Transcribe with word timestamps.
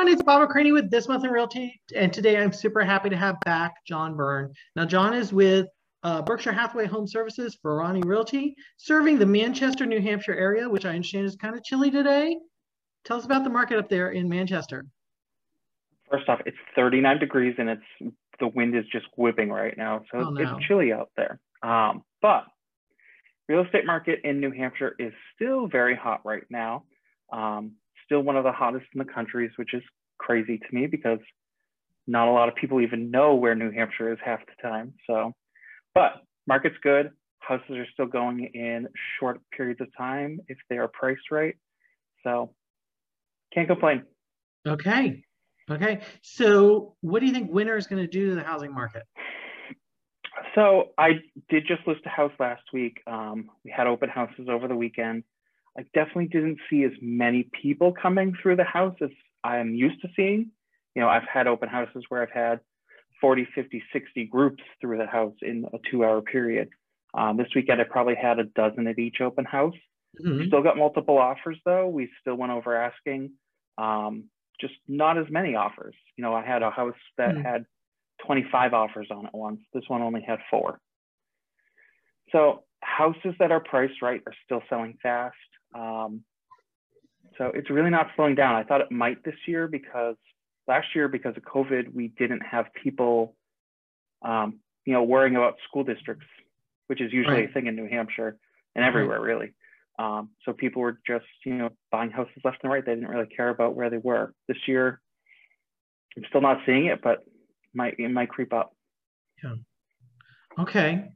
everyone, 0.00 0.14
it's 0.14 0.24
Bob 0.24 0.40
O'Craney 0.40 0.72
with 0.72 0.90
This 0.90 1.08
Month 1.08 1.24
in 1.24 1.30
Realty, 1.30 1.78
and 1.94 2.10
today 2.10 2.38
I'm 2.38 2.54
super 2.54 2.82
happy 2.82 3.10
to 3.10 3.16
have 3.18 3.38
back 3.40 3.74
John 3.86 4.16
Byrne. 4.16 4.50
Now, 4.74 4.86
John 4.86 5.12
is 5.12 5.30
with 5.30 5.66
uh, 6.04 6.22
Berkshire 6.22 6.52
Hathaway 6.52 6.86
Home 6.86 7.06
Services 7.06 7.58
Verani 7.62 8.02
Realty, 8.02 8.54
serving 8.78 9.18
the 9.18 9.26
Manchester, 9.26 9.84
New 9.84 10.00
Hampshire 10.00 10.34
area, 10.34 10.66
which 10.66 10.86
I 10.86 10.94
understand 10.94 11.26
is 11.26 11.36
kind 11.36 11.54
of 11.54 11.62
chilly 11.64 11.90
today. 11.90 12.34
Tell 13.04 13.18
us 13.18 13.26
about 13.26 13.44
the 13.44 13.50
market 13.50 13.78
up 13.78 13.90
there 13.90 14.12
in 14.12 14.26
Manchester. 14.26 14.86
First 16.10 16.30
off, 16.30 16.40
it's 16.46 16.56
39 16.74 17.18
degrees 17.18 17.54
and 17.58 17.68
it's 17.68 18.14
the 18.38 18.48
wind 18.48 18.74
is 18.74 18.86
just 18.90 19.04
whipping 19.18 19.50
right 19.50 19.76
now, 19.76 20.00
so 20.10 20.20
oh, 20.20 20.30
no. 20.30 20.40
it's 20.40 20.66
chilly 20.66 20.94
out 20.94 21.10
there. 21.14 21.38
Um, 21.62 22.04
but 22.22 22.44
real 23.50 23.66
estate 23.66 23.84
market 23.84 24.20
in 24.24 24.40
New 24.40 24.50
Hampshire 24.50 24.94
is 24.98 25.12
still 25.34 25.66
very 25.66 25.94
hot 25.94 26.22
right 26.24 26.44
now. 26.48 26.84
Um, 27.30 27.72
still 28.10 28.22
one 28.22 28.36
of 28.36 28.44
the 28.44 28.52
hottest 28.52 28.86
in 28.94 28.98
the 28.98 29.04
countries, 29.04 29.52
which 29.56 29.72
is 29.72 29.82
crazy 30.18 30.58
to 30.58 30.74
me 30.74 30.86
because 30.86 31.20
not 32.06 32.28
a 32.28 32.32
lot 32.32 32.48
of 32.48 32.56
people 32.56 32.80
even 32.80 33.10
know 33.10 33.36
where 33.36 33.54
New 33.54 33.70
Hampshire 33.70 34.12
is 34.12 34.18
half 34.24 34.40
the 34.46 34.68
time. 34.68 34.94
So, 35.06 35.32
but 35.94 36.22
market's 36.46 36.76
good. 36.82 37.10
Houses 37.38 37.70
are 37.70 37.86
still 37.92 38.06
going 38.06 38.50
in 38.52 38.88
short 39.18 39.40
periods 39.56 39.80
of 39.80 39.88
time 39.96 40.40
if 40.48 40.58
they 40.68 40.76
are 40.76 40.88
priced 40.88 41.30
right. 41.30 41.54
So, 42.24 42.52
can't 43.54 43.68
complain. 43.68 44.02
Okay. 44.66 45.22
Okay. 45.70 46.00
So, 46.22 46.96
what 47.00 47.20
do 47.20 47.26
you 47.26 47.32
think 47.32 47.50
winter 47.50 47.76
is 47.76 47.86
going 47.86 48.02
to 48.02 48.08
do 48.08 48.30
to 48.30 48.34
the 48.34 48.42
housing 48.42 48.74
market? 48.74 49.04
So, 50.54 50.90
I 50.98 51.20
did 51.48 51.64
just 51.66 51.86
list 51.86 52.00
a 52.06 52.08
house 52.08 52.32
last 52.40 52.62
week. 52.72 53.00
Um, 53.06 53.50
we 53.64 53.72
had 53.74 53.86
open 53.86 54.08
houses 54.08 54.48
over 54.50 54.68
the 54.68 54.76
weekend. 54.76 55.22
I 55.80 55.84
definitely 55.94 56.26
didn't 56.26 56.58
see 56.68 56.84
as 56.84 56.92
many 57.00 57.48
people 57.62 57.92
coming 57.92 58.34
through 58.42 58.56
the 58.56 58.64
house 58.64 58.96
as 59.00 59.08
I'm 59.42 59.74
used 59.74 60.02
to 60.02 60.08
seeing. 60.14 60.50
You 60.94 61.02
know, 61.02 61.08
I've 61.08 61.26
had 61.32 61.46
open 61.46 61.70
houses 61.70 62.04
where 62.10 62.22
I've 62.22 62.30
had 62.30 62.60
40, 63.20 63.48
50, 63.54 63.82
60 63.90 64.26
groups 64.26 64.62
through 64.80 64.98
the 64.98 65.06
house 65.06 65.34
in 65.40 65.64
a 65.72 65.78
two 65.90 66.04
hour 66.04 66.20
period. 66.20 66.68
Um, 67.14 67.38
this 67.38 67.46
weekend, 67.56 67.80
I 67.80 67.84
probably 67.84 68.14
had 68.14 68.38
a 68.38 68.44
dozen 68.44 68.86
at 68.88 68.98
each 68.98 69.22
open 69.22 69.46
house. 69.46 69.74
Mm-hmm. 70.22 70.48
Still 70.48 70.62
got 70.62 70.76
multiple 70.76 71.16
offers 71.16 71.56
though. 71.64 71.88
We 71.88 72.10
still 72.20 72.34
went 72.34 72.52
over 72.52 72.76
asking. 72.76 73.32
Um, 73.78 74.24
just 74.60 74.74
not 74.86 75.16
as 75.16 75.26
many 75.30 75.54
offers. 75.54 75.94
You 76.16 76.22
know, 76.22 76.34
I 76.34 76.44
had 76.44 76.62
a 76.62 76.70
house 76.70 76.92
that 77.16 77.30
mm-hmm. 77.30 77.42
had 77.42 77.64
25 78.26 78.74
offers 78.74 79.08
on 79.10 79.24
it 79.24 79.32
once. 79.32 79.60
This 79.72 79.84
one 79.88 80.02
only 80.02 80.20
had 80.20 80.40
four. 80.50 80.78
So 82.32 82.64
houses 82.82 83.34
that 83.38 83.50
are 83.50 83.60
priced 83.60 84.02
right 84.02 84.20
are 84.26 84.34
still 84.44 84.62
selling 84.68 84.98
fast. 85.02 85.36
Um, 85.74 86.22
so 87.38 87.52
it's 87.54 87.70
really 87.70 87.90
not 87.90 88.08
slowing 88.16 88.34
down. 88.34 88.54
I 88.56 88.64
thought 88.64 88.80
it 88.80 88.90
might 88.90 89.24
this 89.24 89.34
year 89.46 89.68
because 89.68 90.16
last 90.68 90.88
year, 90.94 91.08
because 91.08 91.36
of 91.36 91.42
COVID, 91.42 91.94
we 91.94 92.08
didn't 92.18 92.40
have 92.40 92.66
people, 92.82 93.34
um, 94.22 94.60
you 94.84 94.92
know, 94.92 95.02
worrying 95.02 95.36
about 95.36 95.54
school 95.68 95.84
districts, 95.84 96.26
which 96.88 97.00
is 97.00 97.12
usually 97.12 97.36
right. 97.36 97.50
a 97.50 97.52
thing 97.52 97.66
in 97.66 97.76
New 97.76 97.88
Hampshire 97.88 98.36
and 98.74 98.84
everywhere, 98.84 99.20
really. 99.20 99.52
Um, 99.98 100.30
so 100.44 100.52
people 100.52 100.82
were 100.82 100.98
just, 101.06 101.26
you 101.44 101.54
know, 101.54 101.70
buying 101.90 102.10
houses 102.10 102.34
left 102.44 102.58
and 102.62 102.72
right. 102.72 102.84
They 102.84 102.94
didn't 102.94 103.08
really 103.08 103.26
care 103.26 103.50
about 103.50 103.74
where 103.74 103.90
they 103.90 103.98
were. 103.98 104.32
This 104.48 104.56
year, 104.66 105.00
I'm 106.16 106.24
still 106.28 106.40
not 106.40 106.58
seeing 106.66 106.86
it, 106.86 107.02
but 107.02 107.24
might 107.74 107.98
it 107.98 108.08
might 108.08 108.30
creep 108.30 108.52
up. 108.52 108.74
Yeah. 109.42 109.54
Okay. 110.58 111.12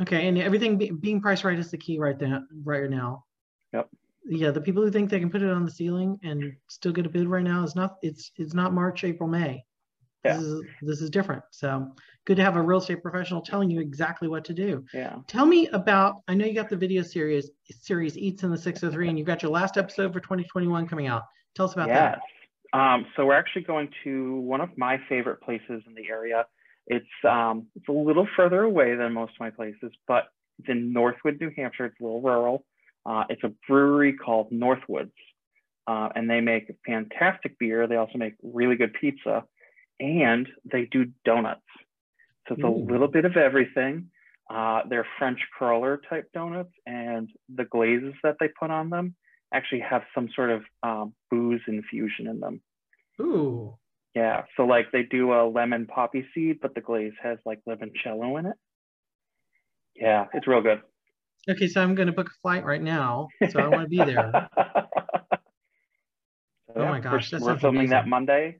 Okay, 0.00 0.28
and 0.28 0.38
everything 0.38 0.78
be, 0.78 0.90
being 0.90 1.20
priced 1.20 1.42
right 1.42 1.58
is 1.58 1.70
the 1.72 1.78
key 1.78 1.98
right 1.98 2.18
there, 2.18 2.44
right 2.62 2.88
now. 2.88 3.24
Yep. 3.72 3.88
Yeah, 4.30 4.50
the 4.50 4.60
people 4.60 4.82
who 4.82 4.90
think 4.90 5.10
they 5.10 5.20
can 5.20 5.30
put 5.30 5.42
it 5.42 5.50
on 5.50 5.64
the 5.64 5.70
ceiling 5.70 6.18
and 6.22 6.54
still 6.68 6.92
get 6.92 7.06
a 7.06 7.08
bid 7.08 7.28
right 7.28 7.42
now 7.42 7.64
is 7.64 7.74
not. 7.74 7.96
It's 8.02 8.30
it's 8.36 8.54
not 8.54 8.74
March, 8.74 9.04
April, 9.04 9.28
May. 9.28 9.64
Yeah. 10.24 10.36
This 10.36 10.42
is 10.42 10.64
this 10.82 11.00
is 11.00 11.10
different. 11.10 11.42
So 11.50 11.94
good 12.26 12.36
to 12.36 12.44
have 12.44 12.56
a 12.56 12.62
real 12.62 12.78
estate 12.78 13.02
professional 13.02 13.40
telling 13.40 13.70
you 13.70 13.80
exactly 13.80 14.28
what 14.28 14.44
to 14.46 14.52
do. 14.52 14.84
Yeah. 14.92 15.16
Tell 15.28 15.46
me 15.46 15.68
about. 15.68 16.16
I 16.28 16.34
know 16.34 16.44
you 16.44 16.54
got 16.54 16.68
the 16.68 16.76
video 16.76 17.02
series 17.02 17.50
series 17.70 18.18
Eats 18.18 18.42
in 18.42 18.50
the 18.50 18.58
603, 18.58 19.08
and 19.08 19.18
you 19.18 19.24
got 19.24 19.42
your 19.42 19.52
last 19.52 19.78
episode 19.78 20.12
for 20.12 20.20
2021 20.20 20.88
coming 20.88 21.06
out. 21.06 21.22
Tell 21.54 21.66
us 21.66 21.72
about 21.72 21.88
yes. 21.88 22.18
that. 22.18 22.78
Um, 22.78 23.06
so 23.16 23.24
we're 23.24 23.38
actually 23.38 23.62
going 23.62 23.88
to 24.04 24.40
one 24.40 24.60
of 24.60 24.76
my 24.76 25.00
favorite 25.08 25.40
places 25.40 25.82
in 25.86 25.94
the 25.94 26.08
area. 26.10 26.46
It's 26.86 27.06
um, 27.26 27.66
it's 27.76 27.88
a 27.88 27.92
little 27.92 28.26
further 28.36 28.62
away 28.62 28.94
than 28.94 29.12
most 29.12 29.30
of 29.30 29.40
my 29.40 29.50
places, 29.50 29.92
but 30.06 30.24
it's 30.58 30.68
in 30.68 30.92
Northwood, 30.92 31.40
New 31.40 31.50
Hampshire. 31.56 31.86
It's 31.86 32.00
a 32.00 32.02
little 32.02 32.20
rural. 32.20 32.64
Uh, 33.06 33.24
it's 33.28 33.42
a 33.44 33.52
brewery 33.66 34.14
called 34.14 34.50
Northwoods, 34.50 35.12
uh, 35.86 36.08
and 36.14 36.28
they 36.28 36.40
make 36.40 36.70
fantastic 36.86 37.58
beer. 37.58 37.86
They 37.86 37.96
also 37.96 38.18
make 38.18 38.34
really 38.42 38.76
good 38.76 38.94
pizza, 39.00 39.44
and 40.00 40.48
they 40.70 40.86
do 40.90 41.06
donuts. 41.24 41.60
So 42.48 42.54
it's 42.54 42.64
Ooh. 42.64 42.68
a 42.68 42.76
little 42.92 43.08
bit 43.08 43.24
of 43.24 43.36
everything. 43.36 44.10
Uh, 44.50 44.80
they're 44.88 45.06
French 45.18 45.40
cruller 45.56 46.00
type 46.08 46.30
donuts, 46.32 46.72
and 46.86 47.28
the 47.54 47.64
glazes 47.64 48.14
that 48.22 48.36
they 48.40 48.48
put 48.58 48.70
on 48.70 48.90
them 48.90 49.14
actually 49.52 49.80
have 49.80 50.02
some 50.14 50.28
sort 50.34 50.50
of 50.50 50.62
um, 50.82 51.14
booze 51.30 51.60
infusion 51.66 52.26
in 52.26 52.40
them. 52.40 52.60
Ooh. 53.20 53.76
Yeah. 54.14 54.42
So 54.56 54.64
like 54.64 54.90
they 54.92 55.02
do 55.02 55.32
a 55.32 55.48
lemon 55.48 55.86
poppy 55.86 56.26
seed, 56.34 56.58
but 56.60 56.74
the 56.74 56.80
glaze 56.80 57.12
has 57.22 57.38
like 57.44 57.60
limoncello 57.68 58.38
in 58.38 58.46
it. 58.46 58.56
Yeah, 59.94 60.26
it's 60.32 60.46
real 60.46 60.62
good. 60.62 60.80
Okay, 61.48 61.66
so 61.66 61.82
I'm 61.82 61.94
going 61.94 62.08
to 62.08 62.12
book 62.12 62.28
a 62.28 62.34
flight 62.42 62.64
right 62.64 62.82
now, 62.82 63.28
so 63.50 63.60
I 63.60 63.68
want 63.68 63.82
to 63.84 63.88
be 63.88 63.96
there. 63.96 64.30
oh 66.76 66.84
my 66.84 67.00
gosh, 67.00 67.32
we're, 67.32 67.40
we're 67.40 67.58
filming 67.58 67.80
amazing. 67.80 67.90
that 67.90 68.06
Monday, 68.06 68.58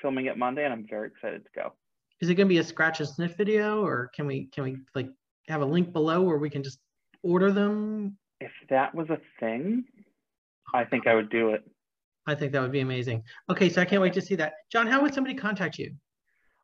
filming 0.00 0.24
it 0.24 0.38
Monday, 0.38 0.64
and 0.64 0.72
I'm 0.72 0.86
very 0.88 1.08
excited 1.08 1.44
to 1.44 1.50
go. 1.54 1.74
Is 2.22 2.30
it 2.30 2.36
going 2.36 2.48
to 2.48 2.52
be 2.52 2.56
a 2.58 2.64
scratch 2.64 3.00
and 3.00 3.08
sniff 3.08 3.36
video, 3.36 3.84
or 3.84 4.10
can 4.14 4.26
we 4.26 4.46
can 4.54 4.64
we 4.64 4.78
like 4.94 5.10
have 5.48 5.60
a 5.60 5.66
link 5.66 5.92
below 5.92 6.22
where 6.22 6.38
we 6.38 6.48
can 6.48 6.62
just 6.62 6.78
order 7.22 7.52
them? 7.52 8.16
If 8.40 8.52
that 8.70 8.94
was 8.94 9.10
a 9.10 9.18
thing, 9.38 9.84
I 10.72 10.84
think 10.84 11.06
I 11.06 11.14
would 11.14 11.28
do 11.28 11.50
it. 11.50 11.62
I 12.26 12.34
think 12.34 12.52
that 12.52 12.62
would 12.62 12.72
be 12.72 12.80
amazing. 12.80 13.22
Okay, 13.50 13.68
so 13.68 13.82
I 13.82 13.84
can't 13.84 14.00
wait 14.00 14.14
to 14.14 14.22
see 14.22 14.36
that. 14.36 14.54
John, 14.72 14.86
how 14.86 15.02
would 15.02 15.12
somebody 15.12 15.34
contact 15.34 15.78
you? 15.78 15.92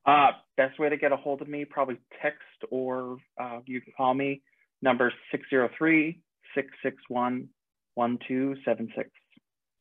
Uh, 0.06 0.30
best 0.56 0.78
way 0.78 0.88
to 0.88 0.96
get 0.96 1.12
a 1.12 1.16
hold 1.16 1.42
of 1.42 1.48
me, 1.48 1.66
probably 1.66 1.98
text 2.22 2.64
or 2.70 3.18
uh, 3.38 3.58
you 3.66 3.82
can 3.82 3.92
call 3.94 4.14
me 4.14 4.40
number 4.82 5.12
603 5.30 6.20
661 6.54 7.48
1276. 7.94 9.10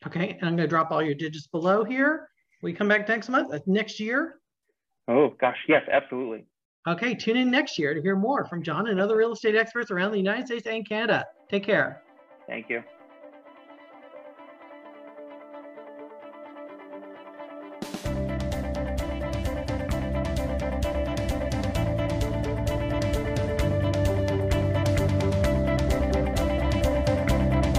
Okay, 0.05 0.37
and 0.39 0.49
I'm 0.49 0.55
going 0.55 0.57
to 0.57 0.67
drop 0.67 0.91
all 0.91 1.01
your 1.01 1.15
digits 1.15 1.47
below 1.47 1.83
here. 1.83 2.29
We 2.61 2.73
come 2.73 2.87
back 2.87 3.07
next 3.07 3.29
month, 3.29 3.53
uh, 3.53 3.59
next 3.65 3.99
year. 3.99 4.39
Oh, 5.07 5.35
gosh, 5.39 5.57
yes, 5.67 5.83
absolutely. 5.91 6.45
Okay, 6.87 7.15
tune 7.15 7.37
in 7.37 7.49
next 7.49 7.79
year 7.79 7.93
to 7.93 8.01
hear 8.01 8.15
more 8.15 8.45
from 8.45 8.61
John 8.61 8.87
and 8.87 8.99
other 8.99 9.17
real 9.17 9.33
estate 9.33 9.55
experts 9.55 9.91
around 9.91 10.11
the 10.11 10.17
United 10.17 10.45
States 10.45 10.67
and 10.67 10.87
Canada. 10.87 11.25
Take 11.49 11.65
care. 11.65 12.01
Thank 12.47 12.69
you. 12.69 12.83